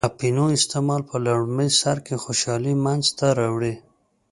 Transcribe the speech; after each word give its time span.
اپینو 0.09 0.45
استعمال 0.57 1.01
په 1.09 1.15
لومړی 1.25 1.69
سر 1.81 1.97
کې 2.05 2.15
خوشحالي 2.23 2.73
منځته 2.85 3.27
راوړي. 3.39 3.73